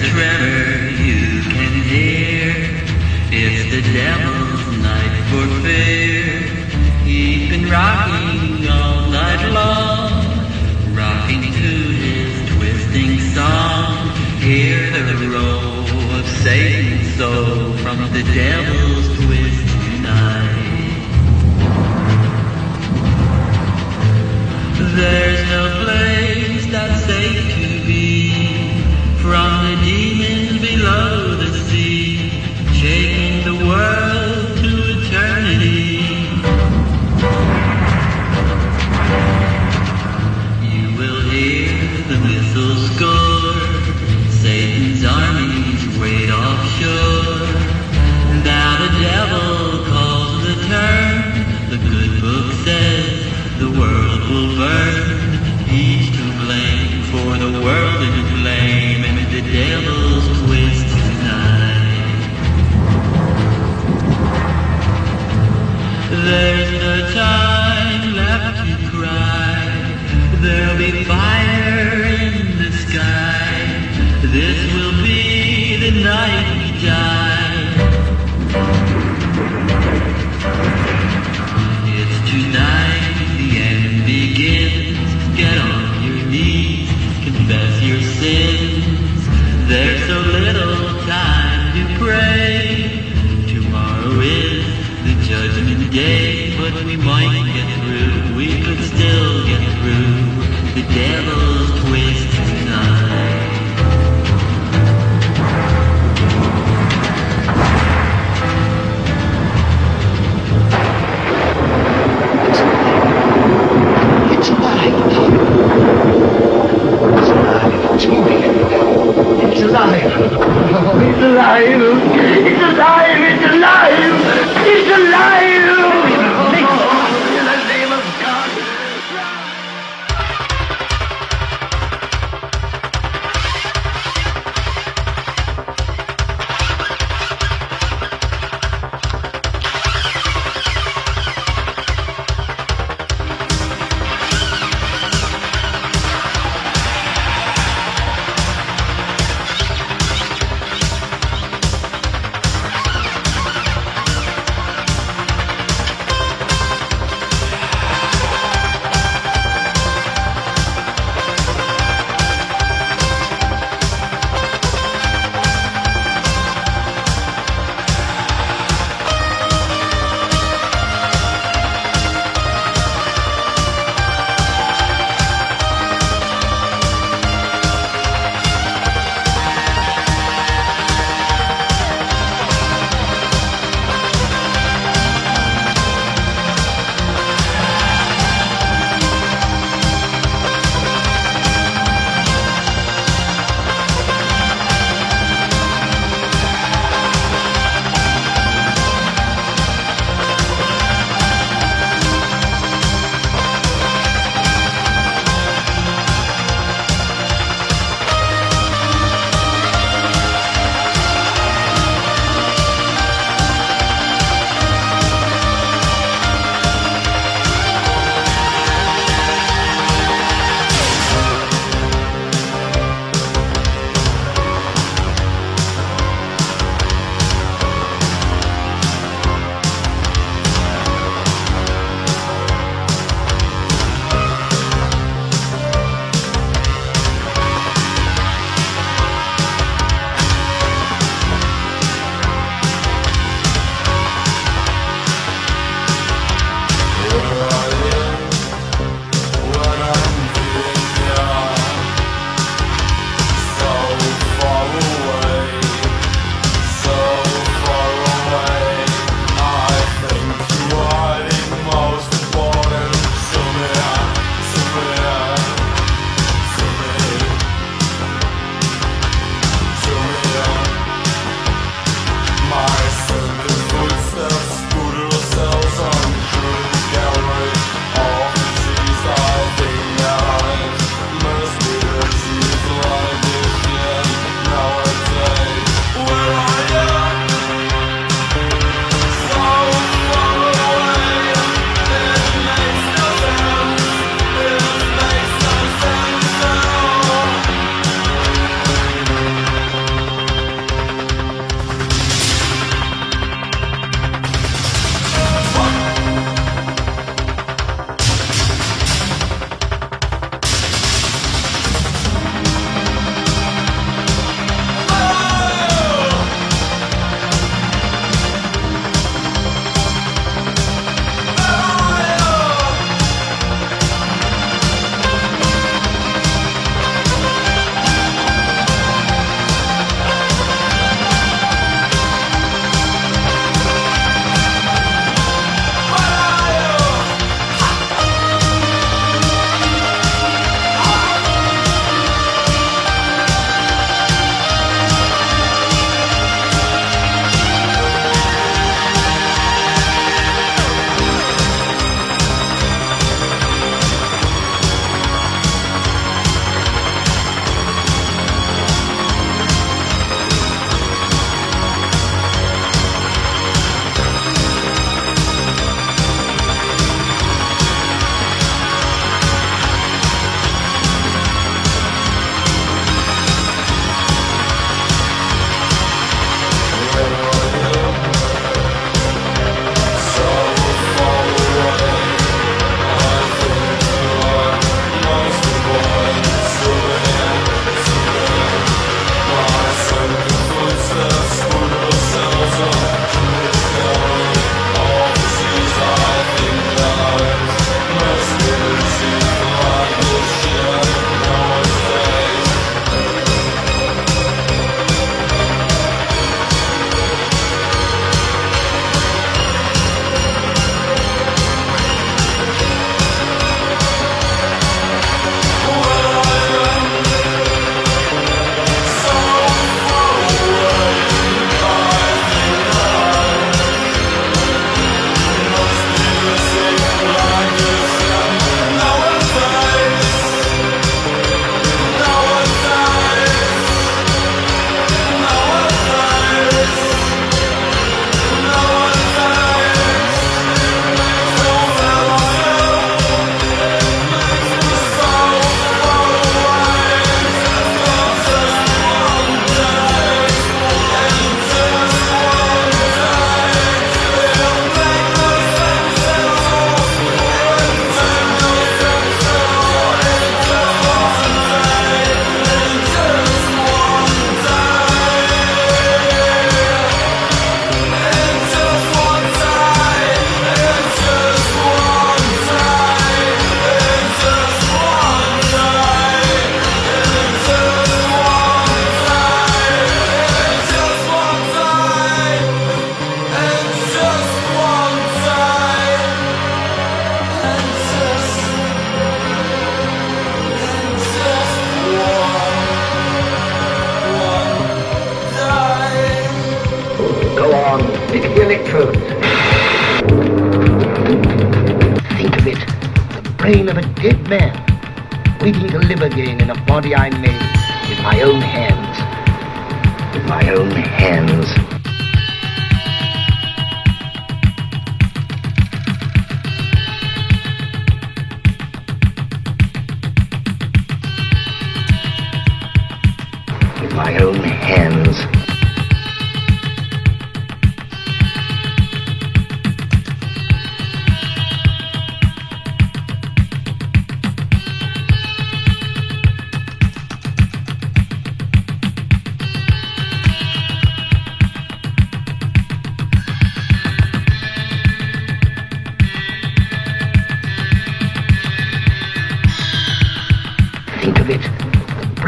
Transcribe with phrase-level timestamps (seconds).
[0.00, 0.47] tremor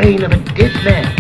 [0.00, 1.19] Brain of a dead man.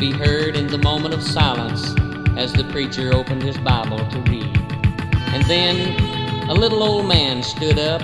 [0.00, 1.94] Be heard in the moment of silence
[2.38, 4.56] as the preacher opened his Bible to read.
[5.34, 6.00] And then
[6.48, 8.00] a little old man stood up,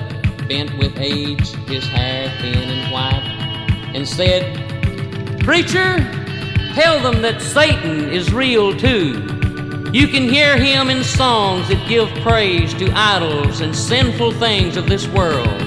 [0.46, 3.24] bent with age, his hair thin and white,
[3.94, 4.44] and said,
[5.40, 5.96] Preacher,
[6.74, 9.22] tell them that Satan is real too.
[9.90, 14.86] You can hear him in songs that give praise to idols and sinful things of
[14.86, 15.62] this world.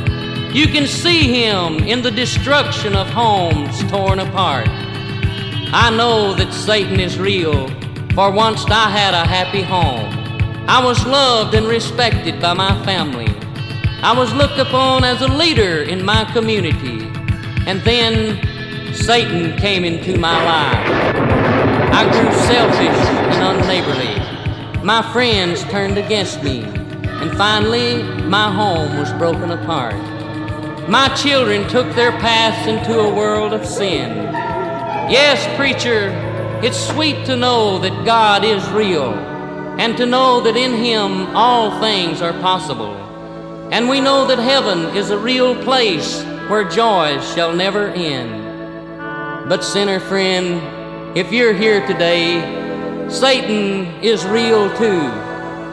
[0.54, 4.70] You can see him in the destruction of homes torn apart.
[5.72, 7.68] I know that Satan is real,
[8.16, 10.10] for once I had a happy home.
[10.68, 13.28] I was loved and respected by my family.
[14.02, 17.08] I was looked upon as a leader in my community.
[17.68, 18.44] And then
[18.96, 20.88] Satan came into my life.
[21.94, 24.84] I grew selfish and unneighborly.
[24.84, 26.64] My friends turned against me.
[26.64, 29.94] And finally, my home was broken apart.
[30.90, 34.39] My children took their paths into a world of sin.
[35.10, 36.10] Yes, preacher,
[36.64, 39.12] it's sweet to know that God is real
[39.80, 42.94] and to know that in Him all things are possible.
[43.72, 49.50] And we know that heaven is a real place where joys shall never end.
[49.50, 55.10] But, sinner friend, if you're here today, Satan is real too.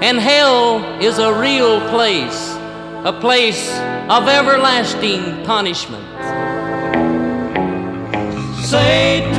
[0.01, 2.55] And hell is a real place,
[3.05, 3.69] a place
[4.09, 6.16] of everlasting punishment.
[8.67, 9.36] Satan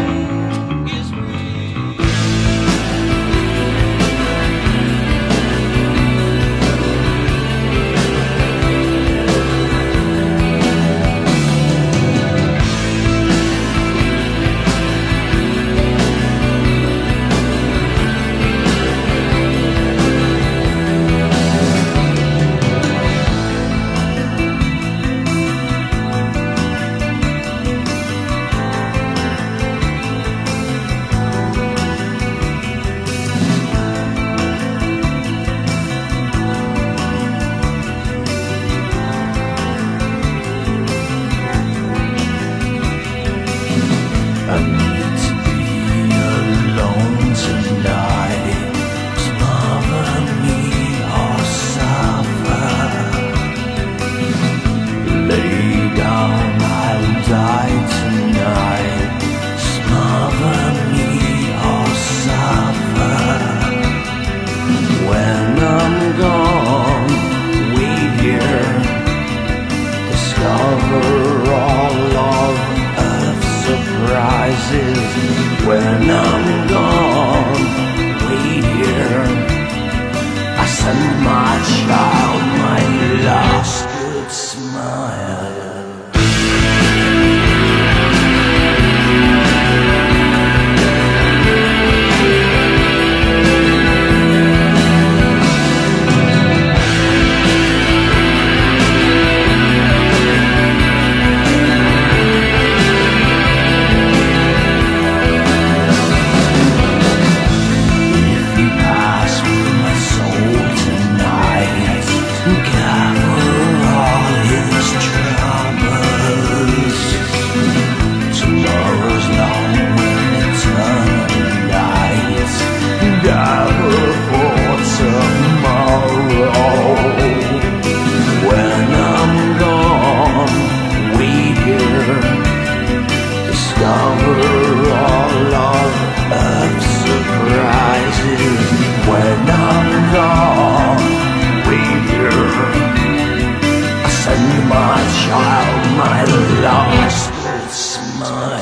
[148.19, 148.57] more.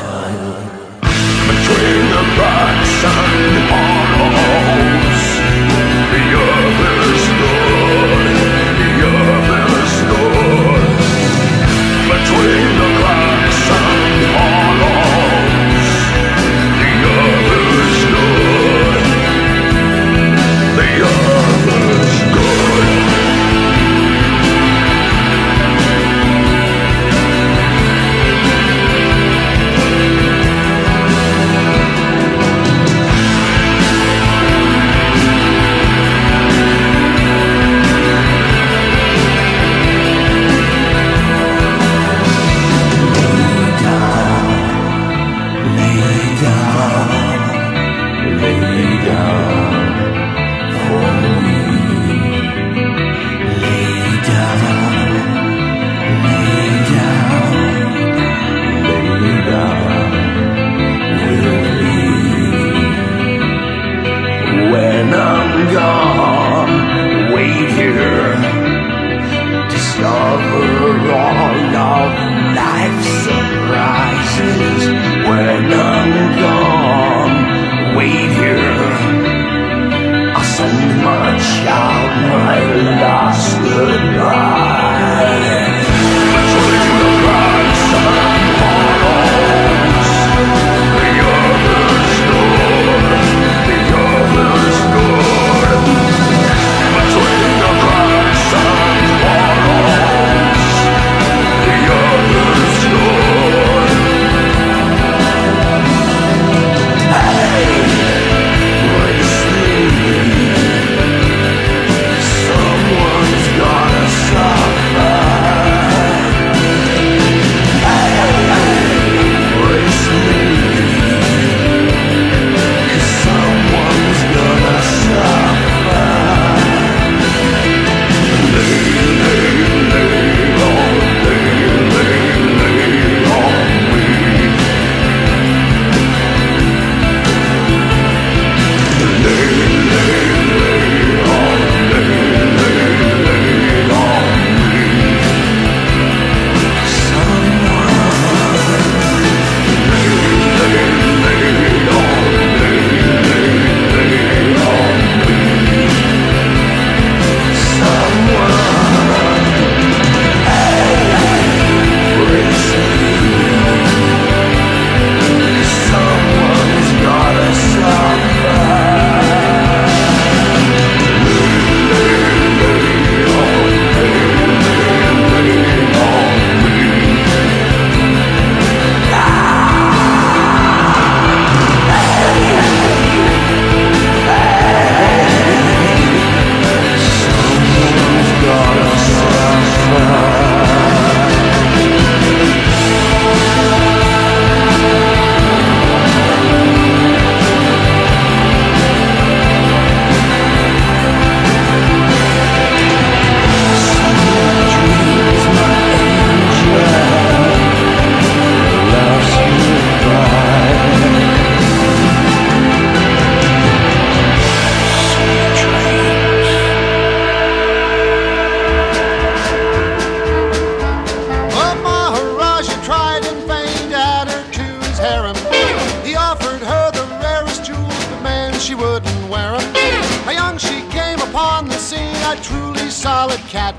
[232.41, 233.75] truly solid cat.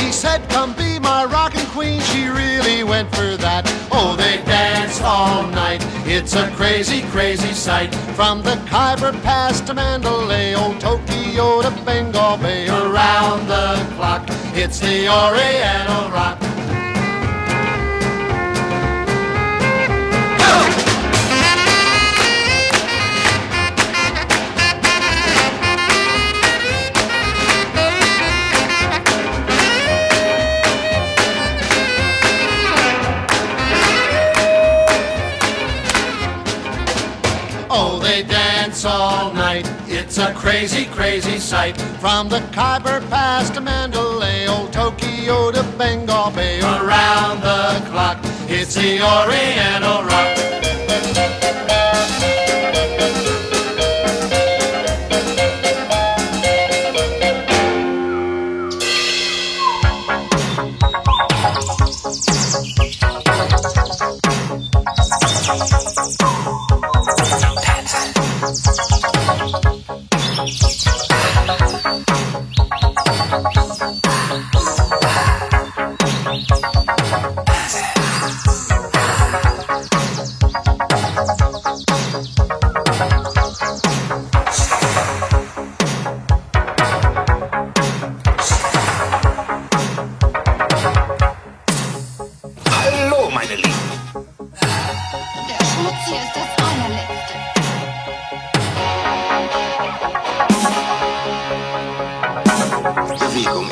[0.00, 2.00] He said, Come be my rockin' queen.
[2.00, 3.64] She really went for that.
[3.92, 5.84] Oh, they danced all night.
[6.06, 7.94] It's a crazy, crazy sight.
[8.16, 14.24] From the Khyber Pass to Mandalay, oh, Tokyo to Bengal Bay, around the clock.
[14.54, 16.47] It's the Oriental Rock.
[40.48, 41.78] crazy, crazy sight.
[42.00, 48.74] From the Khyber Pass to Mandalay, old Tokyo to Bengal Bay, around the clock, it's
[48.74, 50.57] the Oriental Rock.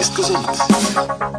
[0.07, 1.36] Escuchemos.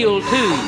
[0.00, 0.59] real too.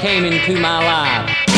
[0.00, 1.49] Came into my life.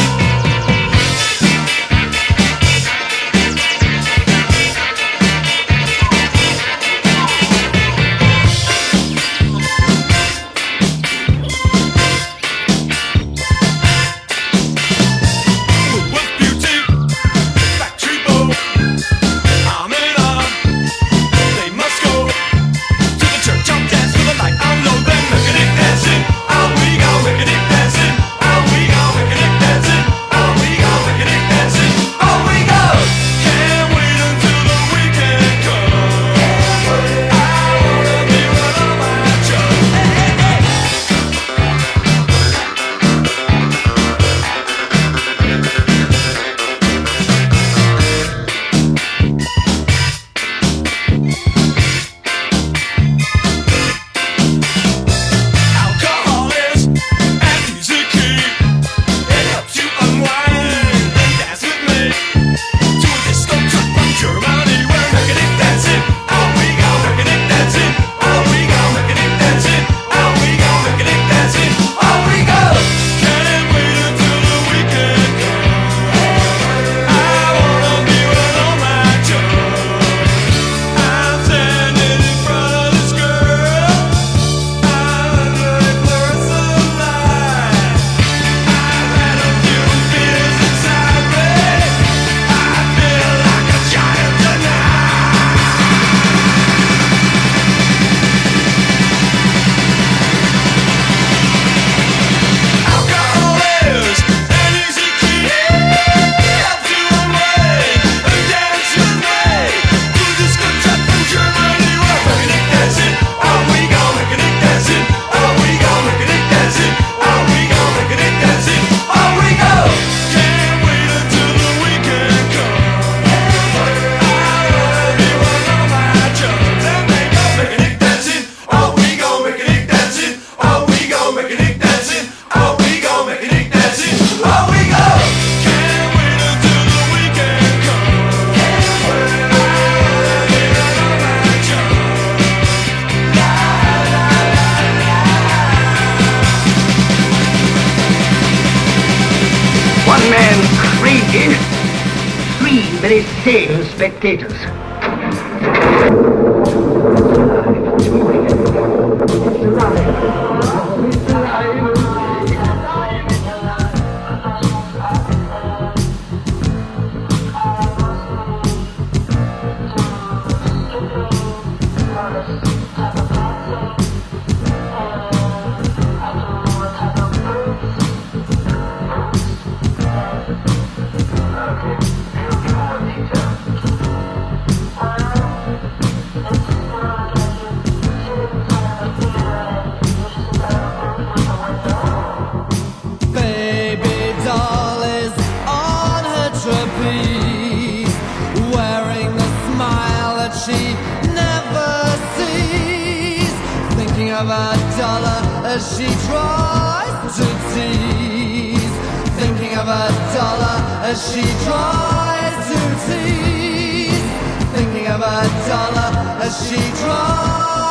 [215.67, 216.11] Dollar
[216.43, 217.82] as she tries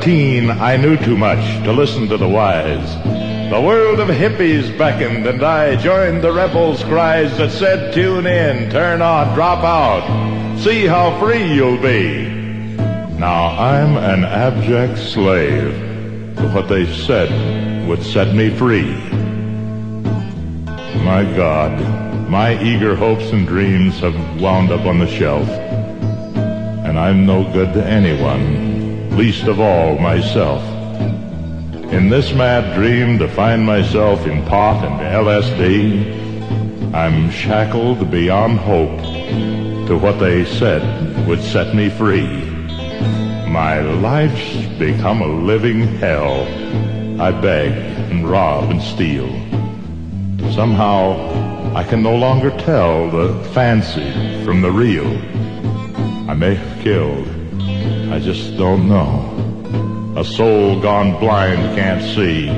[0.00, 2.94] 17, I knew too much to listen to the wise.
[3.50, 8.70] The world of hippies beckoned, and I joined the rebels' cries that said, Tune in,
[8.70, 12.24] turn on, drop out, see how free you'll be.
[13.18, 15.74] Now I'm an abject slave
[16.36, 18.94] to what they said would set me free.
[21.04, 21.78] My God,
[22.30, 25.46] my eager hopes and dreams have wound up on the shelf,
[26.86, 28.69] and I'm no good to anyone,
[29.10, 30.62] least of all myself.
[31.92, 39.00] In this mad dream to find myself in pot and LSD, I'm shackled beyond hope
[39.88, 42.44] to what they said would set me free.
[43.48, 46.42] My life's become a living hell.
[47.20, 47.72] I beg
[48.10, 49.28] and rob and steal.
[50.52, 55.08] Somehow I can no longer tell the fancy from the real.
[56.30, 57.39] I may have killed.
[58.10, 60.14] I just don't know.
[60.16, 62.48] A soul gone blind can't see.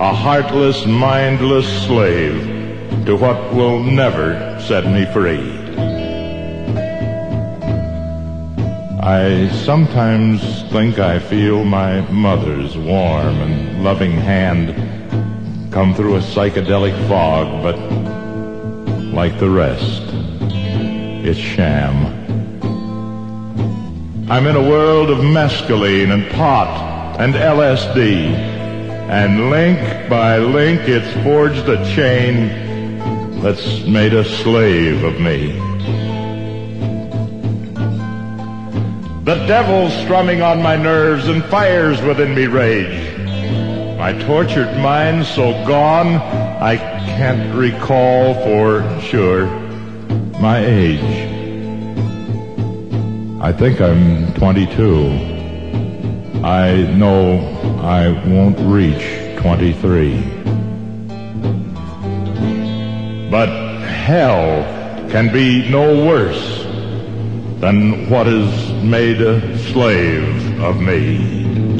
[0.00, 2.42] A heartless, mindless slave
[3.06, 5.64] to what will never set me free.
[9.00, 14.74] I sometimes think I feel my mother's warm and loving hand
[15.72, 17.78] come through a psychedelic fog, but
[19.14, 20.02] like the rest,
[21.24, 22.23] it's sham.
[24.26, 28.32] I'm in a world of mescaline and pot and LSD,
[29.10, 35.52] and link by link it's forged a chain that's made a slave of me.
[39.24, 43.18] The devil's strumming on my nerves and fires within me rage.
[43.98, 46.14] My tortured mind so gone,
[46.62, 49.44] I can't recall for sure
[50.40, 51.33] my age.
[53.44, 55.06] I think I'm 22.
[56.42, 57.36] I know
[57.82, 59.04] I won't reach
[59.36, 60.16] 23.
[63.30, 63.50] But
[63.84, 64.64] hell
[65.10, 66.62] can be no worse
[67.60, 71.73] than what has made a slave of me.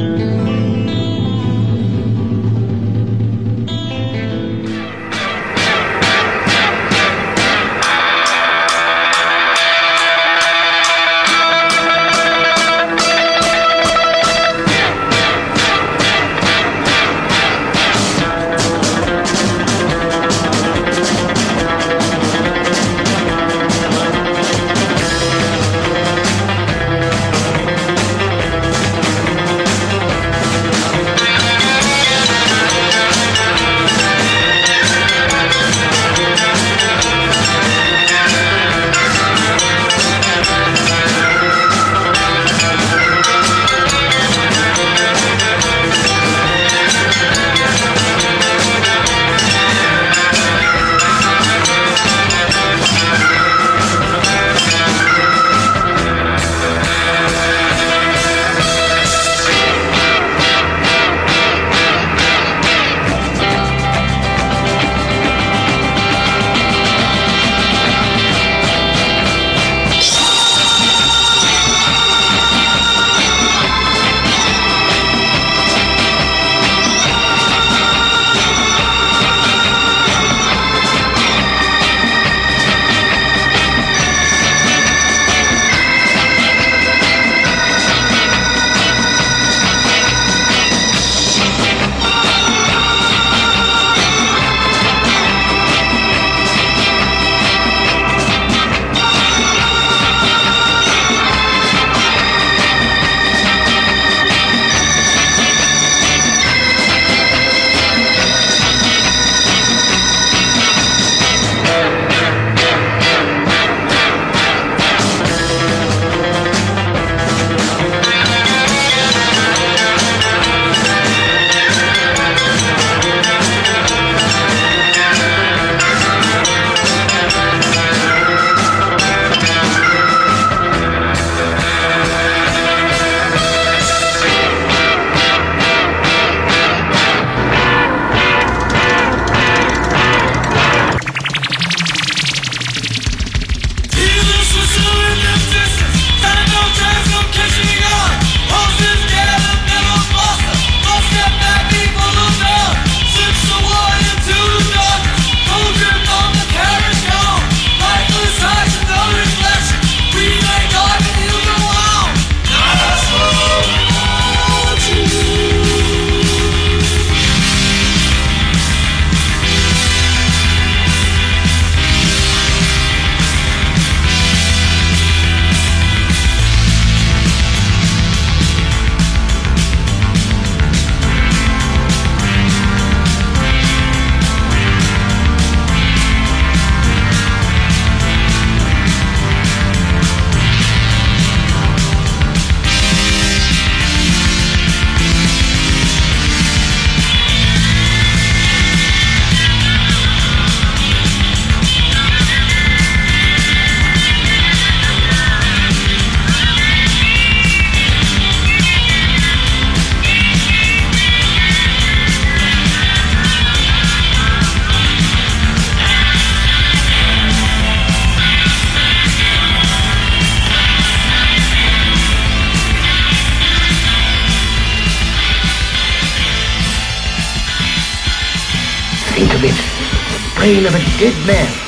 [230.45, 231.64] Brain of a dead man.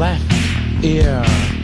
[0.00, 0.32] Left
[0.82, 1.59] ear.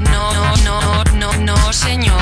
[0.00, 2.21] no, no, no, no, no, señor.